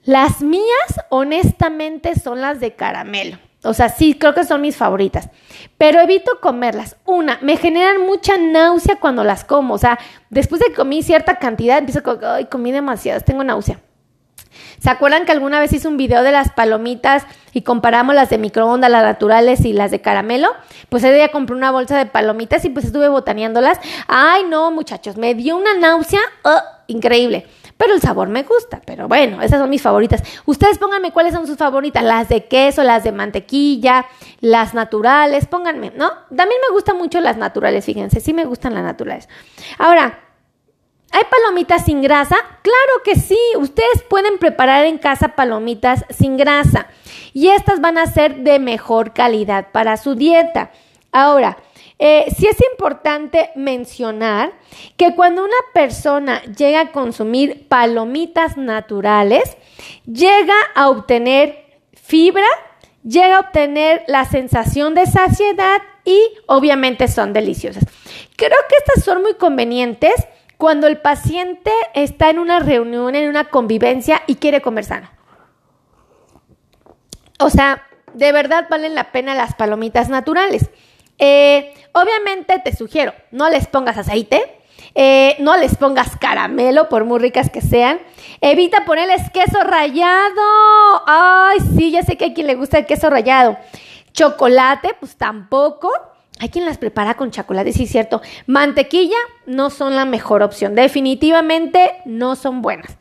Las 0.03 0.43
mías, 0.43 1.01
honestamente, 1.09 2.19
son 2.19 2.41
las 2.41 2.61
de 2.61 2.75
caramelo. 2.75 3.39
O 3.65 3.75
sea, 3.75 3.89
sí, 3.89 4.15
creo 4.15 4.35
que 4.35 4.45
son 4.45 4.61
mis 4.61 4.77
favoritas. 4.77 5.29
Pero 5.79 6.01
evito 6.01 6.41
comerlas. 6.41 6.97
Una, 7.05 7.39
me 7.43 7.57
generan 7.57 8.03
mucha 8.03 8.37
náusea 8.39 8.97
cuando 8.97 9.25
las 9.25 9.45
como. 9.45 9.75
O 9.75 9.79
sea, 9.79 9.99
después 10.31 10.61
de 10.61 10.69
que 10.69 10.75
comí 10.75 11.03
cierta 11.03 11.39
cantidad, 11.39 11.79
empiezo 11.79 12.01
a 12.05 12.37
ay, 12.37 12.47
comí 12.47 12.73
demasiadas, 12.73 13.25
tengo 13.25 13.45
náusea. 13.45 13.81
¿Se 14.79 14.91
acuerdan 14.91 15.25
que 15.25 15.33
alguna 15.33 15.61
vez 15.61 15.73
hice 15.73 15.89
un 15.89 15.97
video 15.97 16.23
de 16.23 16.31
las 16.31 16.53
palomitas 16.53 17.27
y 17.53 17.63
comparamos 17.63 18.15
las 18.15 18.31
de 18.31 18.39
microondas, 18.39 18.91
las 18.91 19.03
naturales 19.03 19.65
y 19.65 19.73
las 19.73 19.91
de 19.91 20.01
caramelo? 20.01 20.49
Pues 20.89 21.03
ese 21.03 21.15
día 21.15 21.31
compré 21.31 21.57
una 21.57 21.71
bolsa 21.71 21.97
de 21.99 22.07
palomitas 22.07 22.65
y 22.65 22.71
pues 22.71 22.85
estuve 22.85 23.09
botaneándolas. 23.09 23.79
Ay, 24.09 24.43
no, 24.49 24.71
muchachos, 24.71 25.17
me 25.17 25.35
dio 25.35 25.57
una 25.57 25.75
náusea 25.75 26.21
¡oh! 26.45 26.61
increíble. 26.87 27.47
Pero 27.77 27.95
el 27.95 28.01
sabor 28.01 28.29
me 28.29 28.45
gusta, 28.45 28.81
pero 28.85 29.09
bueno, 29.09 29.43
esas 29.43 29.59
son 29.61 29.69
mis 29.69 29.83
favoritas. 29.83 30.23
Ustedes 30.47 30.79
pónganme 30.79 31.13
cuáles 31.13 31.35
son 31.35 31.47
sus 31.47 31.57
favoritas, 31.57 32.05
las 32.05 32.29
de 32.29 32.45
queso, 32.47 32.85
las 32.85 33.03
de 33.03 33.13
mantequilla, 33.13 34.07
las 34.41 34.75
naturales, 34.75 35.47
pónganme, 35.47 35.93
¿no? 35.97 36.11
También 36.29 36.61
me 36.69 36.73
gustan 36.73 36.97
mucho 36.97 37.21
las 37.21 37.37
naturales, 37.37 37.85
fíjense, 37.85 38.21
sí 38.21 38.33
me 38.33 38.45
gustan 38.45 38.75
las 38.75 38.85
naturales. 38.85 39.29
Ahora, 39.79 40.21
¿Hay 41.17 41.23
palomitas 41.31 41.85
sin 41.85 42.03
grasa? 42.03 42.35
Claro 42.63 43.03
que 43.05 43.15
sí, 43.15 43.39
ustedes 43.57 44.03
pueden 44.11 44.39
preparar 44.39 44.85
en 44.85 44.99
casa 44.99 45.37
palomitas 45.37 46.05
sin 46.11 46.37
grasa 46.37 46.89
y 47.33 47.51
estas 47.51 47.81
van 47.81 47.99
a 47.99 48.07
ser 48.07 48.39
de 48.39 48.59
mejor 48.59 49.13
calidad 49.13 49.69
para 49.71 49.97
su 49.97 50.17
dieta. 50.17 50.73
Ahora, 51.13 51.59
eh, 52.07 52.27
sí 52.37 52.47
es 52.47 52.59
importante 52.71 53.51
mencionar 53.55 54.53
que 54.99 55.15
cuando 55.15 55.43
una 55.43 55.57
persona 55.73 56.43
llega 56.43 56.81
a 56.81 56.93
consumir 56.93 57.67
palomitas 57.67 58.59
naturales, 58.59 59.57
llega 60.05 60.53
a 60.75 60.91
obtener 60.91 61.81
fibra, 61.95 62.45
llega 63.05 63.37
a 63.37 63.41
obtener 63.41 64.05
la 64.07 64.27
sensación 64.27 64.95
de 64.95 65.07
saciedad 65.07 65.81
y 66.05 66.21
obviamente 66.45 67.09
son 67.09 67.33
deliciosas. 67.33 67.85
Creo 68.37 68.59
que 68.69 68.77
estas 68.77 69.03
son 69.03 69.23
muy 69.23 69.37
convenientes 69.37 70.13
cuando 70.59 70.89
el 70.89 70.99
paciente 70.99 71.73
está 71.95 72.29
en 72.29 72.39
una 72.39 72.59
reunión, 72.59 73.15
en 73.15 73.31
una 73.31 73.45
convivencia 73.47 74.21
y 74.27 74.35
quiere 74.35 74.61
comer 74.61 74.85
sano. 74.85 75.11
O 77.41 77.49
sea, 77.49 77.87
de 78.13 78.31
verdad 78.31 78.67
valen 78.69 78.95
la 78.95 79.11
pena 79.11 79.35
las 79.35 79.55
palomitas 79.55 80.11
naturales. 80.11 80.69
Eh, 81.19 81.73
obviamente 81.93 82.59
te 82.65 82.75
sugiero, 82.75 83.15
no 83.31 83.49
les 83.49 83.67
pongas 83.67 83.99
aceite, 83.99 84.61
eh, 84.95 85.37
no 85.41 85.57
les 85.57 85.77
pongas 85.77 86.17
caramelo, 86.17 86.89
por 86.89 87.05
muy 87.05 87.19
ricas 87.19 87.51
que 87.51 87.61
sean. 87.61 88.01
Evita 88.41 88.85
ponerles 88.85 89.31
queso 89.31 89.61
rallado. 89.63 91.03
Ay, 91.07 91.59
sí, 91.77 91.91
ya 91.91 92.03
sé 92.03 92.17
que 92.17 92.27
a 92.27 92.35
quien 92.35 92.47
le 92.47 92.55
gusta 92.55 92.79
el 92.79 92.87
queso 92.87 93.11
rallado. 93.11 93.57
Chocolate, 94.13 94.97
pues 95.01 95.17
tampoco. 95.17 95.91
Hay 96.41 96.49
quien 96.49 96.65
las 96.67 96.79
prepara 96.79 97.15
con 97.15 97.31
chocolate, 97.31 97.73
sí 97.73 97.85
es 97.85 97.91
cierto. 97.91 98.21
Mantequilla 98.47 99.17
no 99.47 99.71
son 99.71 99.95
la 99.97 100.05
mejor 100.05 100.43
opción. 100.43 100.75
Definitivamente 100.75 102.03
no 102.05 102.37
son 102.37 102.61
buenas. 102.61 102.97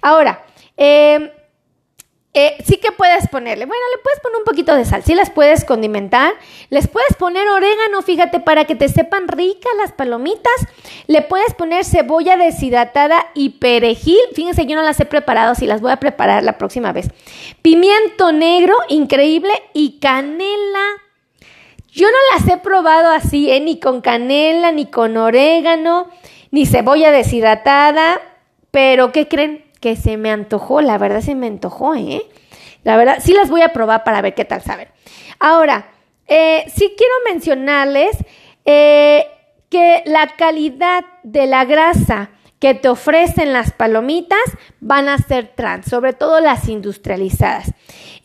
Ahora, 0.00 0.44
eh, 0.76 1.32
eh, 2.38 2.54
sí 2.66 2.76
que 2.76 2.92
puedes 2.92 3.26
ponerle, 3.28 3.64
bueno, 3.64 3.82
le 3.96 4.02
puedes 4.02 4.20
poner 4.20 4.36
un 4.36 4.44
poquito 4.44 4.76
de 4.76 4.84
sal, 4.84 5.02
sí 5.02 5.14
las 5.14 5.30
puedes 5.30 5.64
condimentar, 5.64 6.34
les 6.68 6.86
puedes 6.86 7.14
poner 7.14 7.48
orégano, 7.48 8.02
fíjate, 8.02 8.40
para 8.40 8.66
que 8.66 8.74
te 8.74 8.90
sepan 8.90 9.26
ricas 9.26 9.72
las 9.78 9.92
palomitas, 9.92 10.52
le 11.06 11.22
puedes 11.22 11.54
poner 11.54 11.86
cebolla 11.86 12.36
deshidratada 12.36 13.26
y 13.32 13.58
perejil, 13.58 14.20
fíjense, 14.34 14.66
yo 14.66 14.76
no 14.76 14.82
las 14.82 15.00
he 15.00 15.06
preparado, 15.06 15.54
si 15.54 15.66
las 15.66 15.80
voy 15.80 15.92
a 15.92 15.96
preparar 15.96 16.42
la 16.42 16.58
próxima 16.58 16.92
vez, 16.92 17.08
pimiento 17.62 18.32
negro, 18.32 18.76
increíble, 18.90 19.54
y 19.72 19.98
canela. 19.98 20.84
Yo 21.90 22.06
no 22.06 22.18
las 22.34 22.46
he 22.52 22.58
probado 22.58 23.12
así, 23.12 23.50
¿eh? 23.50 23.60
ni 23.60 23.80
con 23.80 24.02
canela, 24.02 24.72
ni 24.72 24.84
con 24.84 25.16
orégano, 25.16 26.10
ni 26.50 26.66
cebolla 26.66 27.10
deshidratada, 27.10 28.20
pero 28.70 29.10
¿qué 29.10 29.26
creen? 29.26 29.65
Que 29.86 29.94
se 29.94 30.16
me 30.16 30.32
antojó, 30.32 30.80
la 30.80 30.98
verdad 30.98 31.20
se 31.20 31.36
me 31.36 31.46
antojó, 31.46 31.94
¿eh? 31.94 32.24
La 32.82 32.96
verdad, 32.96 33.18
sí 33.20 33.32
las 33.32 33.50
voy 33.50 33.62
a 33.62 33.72
probar 33.72 34.02
para 34.02 34.20
ver 34.20 34.34
qué 34.34 34.44
tal 34.44 34.60
saben. 34.60 34.88
Ahora, 35.38 35.92
eh, 36.26 36.64
sí 36.74 36.92
quiero 36.98 37.14
mencionarles 37.30 38.16
eh, 38.64 39.28
que 39.68 40.02
la 40.04 40.26
calidad 40.36 41.04
de 41.22 41.46
la 41.46 41.64
grasa 41.66 42.30
que 42.58 42.74
te 42.74 42.88
ofrecen 42.88 43.52
las 43.52 43.70
palomitas 43.70 44.40
van 44.80 45.08
a 45.08 45.18
ser 45.18 45.52
trans, 45.54 45.86
sobre 45.86 46.14
todo 46.14 46.40
las 46.40 46.68
industrializadas. 46.68 47.72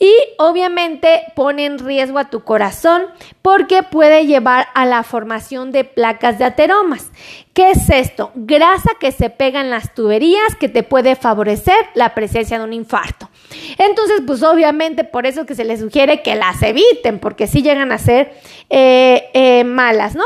Y 0.02 0.12
obviamente 0.40 1.26
pone 1.36 1.66
en 1.66 1.78
riesgo 1.78 2.18
a 2.18 2.32
tu 2.32 2.44
corazón 2.44 3.04
porque 3.44 3.84
puede 3.84 4.26
llevar 4.26 4.68
a 4.74 4.88
la 4.88 5.04
formación 5.04 5.72
de 5.72 5.84
placas 5.84 6.40
de 6.40 6.46
ateromas. 6.46 7.12
¿Qué 7.54 7.70
es 7.70 7.88
esto? 7.88 8.32
Grasa 8.34 8.90
que 9.00 9.12
se 9.12 9.30
pega 9.30 9.62
en 9.62 9.70
las 9.70 9.94
tuberías 9.94 10.56
que 10.60 10.70
te 10.70 10.82
puede 10.82 11.16
favorecer 11.16 11.76
la 11.94 12.16
presencia 12.16 12.58
de 12.58 12.64
un 12.64 12.74
infarto. 12.74 13.30
Entonces, 13.78 14.24
pues 14.26 14.42
obviamente 14.42 15.04
por 15.04 15.28
eso 15.28 15.46
que 15.46 15.54
se 15.54 15.66
les 15.66 15.82
sugiere 15.82 16.24
que 16.24 16.34
las 16.34 16.64
eviten, 16.64 17.20
porque 17.20 17.46
sí 17.46 17.62
llegan 17.62 17.92
a 17.92 18.00
ser 18.00 18.34
eh, 18.72 19.30
eh, 19.36 19.64
malas, 19.66 20.16
¿no? 20.16 20.26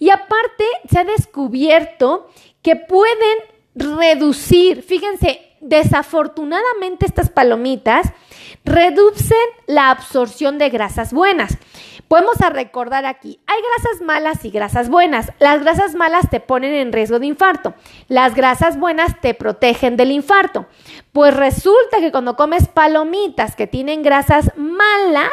Y 0.00 0.10
aparte, 0.10 0.64
se 0.90 0.98
ha 0.98 1.04
descubierto 1.04 2.28
que 2.60 2.74
pueden 2.74 3.38
reducir, 3.76 4.82
fíjense, 4.82 5.40
desafortunadamente 5.60 7.06
estas 7.06 7.30
palomitas 7.30 8.12
reducen 8.64 9.36
la 9.66 9.90
absorción 9.90 10.58
de 10.58 10.70
grasas 10.70 11.12
buenas. 11.12 11.58
Podemos 12.08 12.40
a 12.42 12.50
recordar 12.50 13.06
aquí, 13.06 13.40
hay 13.46 13.58
grasas 13.62 14.02
malas 14.02 14.44
y 14.44 14.50
grasas 14.50 14.90
buenas. 14.90 15.32
Las 15.38 15.62
grasas 15.62 15.94
malas 15.94 16.28
te 16.30 16.40
ponen 16.40 16.74
en 16.74 16.92
riesgo 16.92 17.18
de 17.18 17.26
infarto. 17.26 17.74
Las 18.08 18.34
grasas 18.34 18.78
buenas 18.78 19.18
te 19.20 19.32
protegen 19.32 19.96
del 19.96 20.10
infarto. 20.10 20.66
Pues 21.12 21.34
resulta 21.34 22.00
que 22.00 22.12
cuando 22.12 22.36
comes 22.36 22.68
palomitas 22.68 23.56
que 23.56 23.66
tienen 23.66 24.02
grasas 24.02 24.50
malas, 24.56 25.32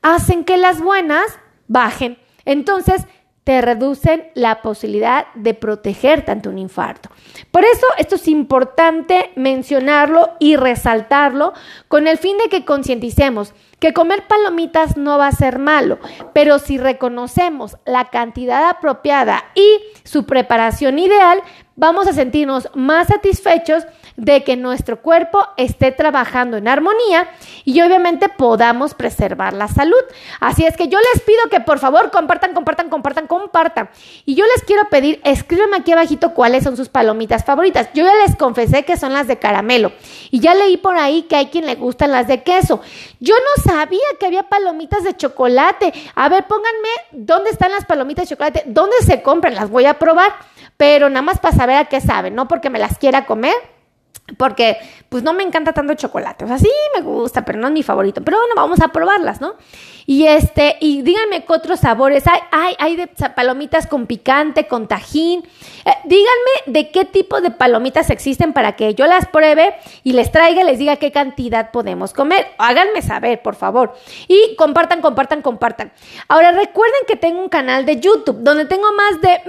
hacen 0.00 0.44
que 0.44 0.56
las 0.56 0.80
buenas 0.80 1.38
bajen. 1.68 2.18
Entonces, 2.46 3.06
te 3.44 3.60
reducen 3.60 4.24
la 4.34 4.60
posibilidad 4.62 5.26
de 5.34 5.54
proteger 5.54 6.24
tanto 6.24 6.50
un 6.50 6.58
infarto. 6.58 7.10
Por 7.56 7.64
eso 7.64 7.86
esto 7.96 8.16
es 8.16 8.28
importante 8.28 9.30
mencionarlo 9.34 10.28
y 10.38 10.56
resaltarlo 10.56 11.54
con 11.88 12.06
el 12.06 12.18
fin 12.18 12.36
de 12.36 12.50
que 12.50 12.66
concienticemos 12.66 13.54
que 13.80 13.94
comer 13.94 14.26
palomitas 14.26 14.98
no 14.98 15.16
va 15.16 15.28
a 15.28 15.32
ser 15.32 15.58
malo, 15.58 15.98
pero 16.34 16.58
si 16.58 16.76
reconocemos 16.76 17.78
la 17.86 18.10
cantidad 18.10 18.68
apropiada 18.68 19.46
y 19.54 19.80
su 20.04 20.26
preparación 20.26 20.98
ideal, 20.98 21.40
vamos 21.76 22.06
a 22.08 22.12
sentirnos 22.12 22.68
más 22.74 23.06
satisfechos 23.06 23.86
de 24.16 24.44
que 24.44 24.56
nuestro 24.56 25.00
cuerpo 25.02 25.46
esté 25.56 25.92
trabajando 25.92 26.56
en 26.56 26.68
armonía 26.68 27.28
y 27.64 27.80
obviamente 27.82 28.28
podamos 28.28 28.94
preservar 28.94 29.52
la 29.52 29.68
salud. 29.68 30.02
Así 30.40 30.64
es 30.64 30.76
que 30.76 30.88
yo 30.88 30.98
les 31.12 31.22
pido 31.22 31.48
que 31.50 31.60
por 31.60 31.78
favor 31.78 32.10
compartan, 32.10 32.54
compartan, 32.54 32.88
compartan, 32.88 33.26
compartan. 33.26 33.90
Y 34.24 34.34
yo 34.34 34.44
les 34.46 34.64
quiero 34.64 34.88
pedir, 34.88 35.20
escríbanme 35.24 35.76
aquí 35.76 35.92
abajito 35.92 36.32
cuáles 36.34 36.64
son 36.64 36.76
sus 36.76 36.88
palomitas 36.88 37.44
favoritas. 37.44 37.88
Yo 37.94 38.04
ya 38.04 38.14
les 38.26 38.36
confesé 38.36 38.84
que 38.84 38.96
son 38.96 39.12
las 39.12 39.26
de 39.26 39.38
caramelo 39.38 39.92
y 40.30 40.40
ya 40.40 40.54
leí 40.54 40.76
por 40.76 40.96
ahí 40.96 41.22
que 41.22 41.36
hay 41.36 41.46
quien 41.46 41.66
le 41.66 41.74
gustan 41.74 42.12
las 42.12 42.26
de 42.26 42.42
queso. 42.42 42.80
Yo 43.20 43.34
no 43.34 43.62
sabía 43.62 44.00
que 44.18 44.26
había 44.26 44.44
palomitas 44.44 45.04
de 45.04 45.16
chocolate. 45.16 45.92
A 46.14 46.28
ver, 46.28 46.46
pónganme 46.46 46.88
dónde 47.12 47.50
están 47.50 47.72
las 47.72 47.84
palomitas 47.84 48.28
de 48.28 48.34
chocolate, 48.34 48.62
dónde 48.66 48.96
se 49.04 49.22
compran, 49.22 49.54
las 49.54 49.70
voy 49.70 49.84
a 49.84 49.98
probar, 49.98 50.32
pero 50.76 51.08
nada 51.08 51.22
más 51.22 51.38
para 51.38 51.56
saber 51.56 51.76
a 51.76 51.84
qué 51.86 52.00
saben, 52.00 52.34
no 52.34 52.48
porque 52.48 52.70
me 52.70 52.78
las 52.78 52.98
quiera 52.98 53.26
comer 53.26 53.54
porque 54.38 54.76
pues 55.08 55.22
no 55.22 55.32
me 55.32 55.42
encanta 55.42 55.72
tanto 55.72 55.94
chocolate. 55.94 56.44
O 56.44 56.48
sea, 56.48 56.58
sí 56.58 56.70
me 56.94 57.02
gusta, 57.02 57.44
pero 57.44 57.58
no 57.58 57.68
es 57.68 57.72
mi 57.72 57.82
favorito. 57.82 58.22
Pero 58.22 58.38
bueno, 58.38 58.54
vamos 58.56 58.80
a 58.80 58.88
probarlas, 58.88 59.40
¿no? 59.40 59.54
Y 60.06 60.26
este, 60.26 60.76
y 60.80 61.02
díganme 61.02 61.44
qué 61.44 61.52
otros 61.52 61.80
sabores 61.80 62.26
hay. 62.26 62.40
Hay, 62.52 62.74
hay 62.78 62.96
de 62.96 63.08
palomitas 63.34 63.86
con 63.86 64.06
picante, 64.06 64.66
con 64.66 64.86
tajín. 64.86 65.42
Eh, 65.84 65.90
díganme 66.04 66.52
de 66.66 66.90
qué 66.90 67.04
tipo 67.04 67.40
de 67.40 67.50
palomitas 67.50 68.10
existen 68.10 68.52
para 68.52 68.76
que 68.76 68.94
yo 68.94 69.06
las 69.06 69.26
pruebe 69.26 69.74
y 70.04 70.12
les 70.12 70.30
traiga 70.30 70.64
les 70.64 70.78
diga 70.78 70.96
qué 70.96 71.12
cantidad 71.12 71.70
podemos 71.70 72.12
comer. 72.12 72.46
Háganme 72.58 73.02
saber, 73.02 73.42
por 73.42 73.56
favor. 73.56 73.94
Y 74.28 74.54
compartan, 74.56 75.00
compartan, 75.00 75.42
compartan. 75.42 75.92
Ahora 76.28 76.52
recuerden 76.52 77.00
que 77.06 77.16
tengo 77.16 77.40
un 77.40 77.48
canal 77.48 77.84
de 77.84 78.00
YouTube 78.00 78.38
donde 78.40 78.64
tengo 78.64 78.92
más 78.92 79.20
de 79.20 79.40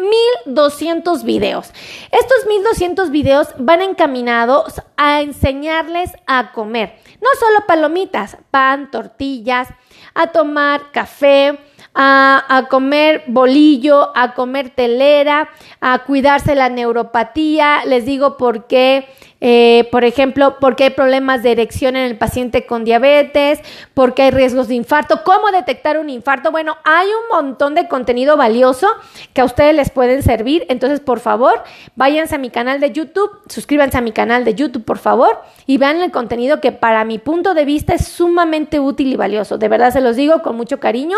1200 0.45 1.23
videos. 1.23 1.71
Estos 2.11 2.45
1200 2.47 3.11
videos 3.11 3.49
van 3.57 3.81
encaminados 3.81 4.56
a 4.95 5.21
enseñarles 5.21 6.11
a 6.25 6.51
comer. 6.51 6.99
No 7.21 7.29
solo 7.39 7.65
palomitas, 7.67 8.37
pan, 8.51 8.91
tortillas, 8.91 9.69
a 10.13 10.27
tomar 10.27 10.91
café, 10.91 11.59
a, 11.93 12.67
comer 12.69 13.23
bolillo, 13.27 14.11
a 14.15 14.33
comer 14.33 14.69
telera, 14.69 15.49
a 15.81 15.99
cuidarse 15.99 16.55
la 16.55 16.69
neuropatía. 16.69 17.85
Les 17.85 18.05
digo 18.05 18.37
por 18.37 18.67
qué, 18.67 19.07
eh, 19.39 19.87
por 19.91 20.03
ejemplo, 20.03 20.57
porque 20.59 20.85
hay 20.85 20.89
problemas 20.91 21.43
de 21.43 21.51
erección 21.51 21.95
en 21.95 22.05
el 22.05 22.17
paciente 22.17 22.65
con 22.65 22.83
diabetes, 22.83 23.59
porque 23.93 24.23
hay 24.23 24.31
riesgos 24.31 24.67
de 24.67 24.75
infarto, 24.75 25.23
cómo 25.23 25.51
detectar 25.51 25.99
un 25.99 26.09
infarto. 26.09 26.51
Bueno, 26.51 26.77
hay 26.83 27.07
un 27.07 27.45
montón 27.45 27.75
de 27.75 27.87
contenido 27.87 28.37
valioso 28.37 28.87
que 29.33 29.41
a 29.41 29.45
ustedes 29.45 29.75
les 29.75 29.89
pueden 29.89 30.23
servir. 30.23 30.65
Entonces, 30.69 30.99
por 30.99 31.19
favor, 31.19 31.63
váyanse 31.95 32.35
a 32.35 32.39
mi 32.39 32.49
canal 32.49 32.79
de 32.79 32.91
YouTube, 32.91 33.31
suscríbanse 33.47 33.97
a 33.97 34.01
mi 34.01 34.11
canal 34.11 34.43
de 34.43 34.55
YouTube, 34.55 34.83
por 34.83 34.97
favor, 34.97 35.41
y 35.65 35.77
vean 35.77 36.01
el 36.01 36.11
contenido 36.11 36.59
que 36.61 36.71
para 36.71 37.03
mi 37.05 37.19
punto 37.19 37.53
de 37.53 37.65
vista 37.65 37.93
es 37.93 38.07
sumamente 38.07 38.79
útil 38.79 39.07
y 39.07 39.15
valioso. 39.15 39.57
De 39.57 39.67
verdad 39.67 39.93
se 39.93 40.01
los 40.01 40.15
digo 40.15 40.41
con 40.41 40.55
mucho 40.55 40.79
cariño 40.79 41.17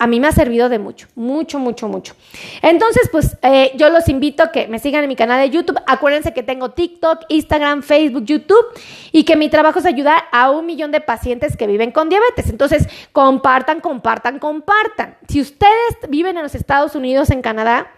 a 0.00 0.06
mí 0.06 0.18
me 0.18 0.28
ha 0.28 0.32
servido 0.32 0.70
de 0.70 0.78
mucho, 0.78 1.08
mucho, 1.14 1.58
mucho, 1.58 1.86
mucho. 1.86 2.14
Entonces, 2.62 3.10
pues 3.12 3.36
eh, 3.42 3.72
yo 3.76 3.90
los 3.90 4.08
invito 4.08 4.42
a 4.42 4.50
que 4.50 4.66
me 4.66 4.78
sigan 4.78 5.02
en 5.04 5.08
mi 5.08 5.14
canal 5.14 5.42
de 5.42 5.50
YouTube. 5.54 5.78
Acuérdense 5.86 6.32
que 6.32 6.42
tengo 6.42 6.70
TikTok, 6.70 7.26
Instagram, 7.40 7.82
Facebook, 7.82 8.24
YouTube 8.24 8.66
y 9.12 9.24
que 9.24 9.36
mi 9.36 9.48
trabajo 9.48 9.78
es 9.78 9.86
ayudar 9.86 10.24
a 10.32 10.50
un 10.50 10.66
millón 10.66 10.90
de 10.90 11.00
pacientes 11.00 11.56
que 11.56 11.66
viven 11.66 11.90
con 11.90 12.08
diabetes. 12.08 12.48
Entonces, 12.48 12.86
compartan, 13.12 13.80
compartan, 13.80 14.38
compartan. 14.38 15.16
Si 15.28 15.40
ustedes 15.40 15.96
viven 16.08 16.36
en 16.36 16.42
los 16.42 16.54
Estados 16.54 16.94
Unidos, 16.94 17.30
en 17.30 17.42
Canadá, 17.42 17.90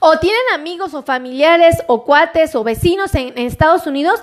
o 0.00 0.18
tienen 0.18 0.42
amigos 0.52 0.94
o 0.94 1.02
familiares 1.02 1.82
o 1.86 2.04
cuates 2.04 2.54
o 2.54 2.64
vecinos 2.64 3.14
en, 3.14 3.36
Estados 3.38 3.86
Unidos, 3.86 4.20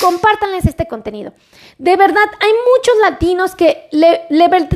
compártanles 0.00 0.66
este 0.66 0.86
contenido. 0.86 1.32
De 1.78 1.96
verdad, 1.96 2.26
hay 2.40 2.50
muchos 2.76 2.94
latinos 3.02 3.54
que 3.54 3.88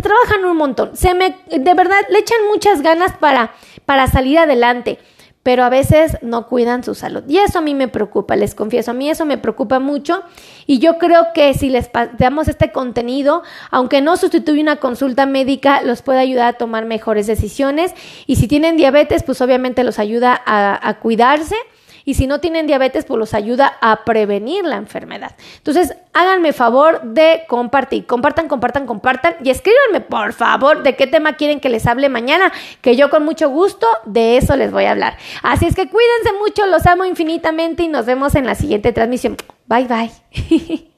trabajan 0.02 0.44
un 0.44 0.56
montón. 0.56 0.92
De 0.92 1.74
verdad, 1.74 2.00
le 2.08 2.18
echan 2.18 2.46
muchas 2.50 2.82
ganas 2.82 3.12
para 3.18 4.06
salir 4.06 4.38
adelante, 4.38 4.98
pero 5.44 5.62
a 5.62 5.68
veces 5.68 6.16
no 6.22 6.48
cuidan 6.48 6.82
su 6.82 6.94
salud. 6.94 7.22
Y 7.28 7.36
eso 7.36 7.58
a 7.58 7.62
mí 7.62 7.74
me 7.74 7.86
preocupa, 7.86 8.34
les 8.34 8.54
confieso, 8.54 8.90
a 8.90 8.94
mí 8.94 9.10
eso 9.10 9.26
me 9.26 9.36
preocupa 9.38 9.78
mucho. 9.78 10.22
Y 10.66 10.78
yo 10.78 10.96
creo 10.96 11.28
que 11.34 11.52
si 11.52 11.68
les 11.68 11.90
damos 12.18 12.48
este 12.48 12.72
contenido, 12.72 13.42
aunque 13.70 14.00
no 14.00 14.16
sustituye 14.16 14.62
una 14.62 14.76
consulta 14.76 15.26
médica, 15.26 15.82
los 15.82 16.00
puede 16.00 16.18
ayudar 16.18 16.48
a 16.48 16.52
tomar 16.54 16.86
mejores 16.86 17.26
decisiones. 17.26 17.92
Y 18.26 18.36
si 18.36 18.48
tienen 18.48 18.78
diabetes, 18.78 19.22
pues 19.22 19.42
obviamente 19.42 19.84
los 19.84 19.98
ayuda 19.98 20.40
a, 20.46 20.88
a 20.88 20.98
cuidarse 20.98 21.56
y 22.04 22.14
si 22.14 22.26
no 22.26 22.40
tienen 22.40 22.66
diabetes, 22.66 23.04
pues 23.04 23.18
los 23.18 23.34
ayuda 23.34 23.76
a 23.80 24.04
prevenir 24.04 24.64
la 24.64 24.76
enfermedad. 24.76 25.32
Entonces, 25.56 25.94
háganme 26.12 26.52
favor 26.52 27.02
de 27.02 27.44
compartir, 27.48 28.06
compartan, 28.06 28.48
compartan, 28.48 28.86
compartan 28.86 29.36
y 29.42 29.50
escríbanme 29.50 30.00
por 30.00 30.32
favor 30.32 30.82
de 30.82 30.96
qué 30.96 31.06
tema 31.06 31.34
quieren 31.34 31.60
que 31.60 31.68
les 31.68 31.86
hable 31.86 32.08
mañana, 32.08 32.52
que 32.80 32.96
yo 32.96 33.10
con 33.10 33.24
mucho 33.24 33.48
gusto 33.50 33.86
de 34.04 34.36
eso 34.36 34.56
les 34.56 34.70
voy 34.70 34.84
a 34.84 34.92
hablar. 34.92 35.16
Así 35.42 35.66
es 35.66 35.74
que 35.74 35.88
cuídense 35.88 36.32
mucho, 36.38 36.66
los 36.66 36.86
amo 36.86 37.04
infinitamente 37.04 37.82
y 37.82 37.88
nos 37.88 38.06
vemos 38.06 38.34
en 38.34 38.46
la 38.46 38.54
siguiente 38.54 38.92
transmisión. 38.92 39.36
Bye 39.66 39.86
bye. 39.86 40.10